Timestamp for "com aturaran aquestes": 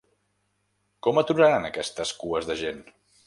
1.07-2.17